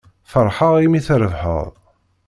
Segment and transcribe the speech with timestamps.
[0.31, 1.67] Ferḥeɣ imi trebḥeḍ.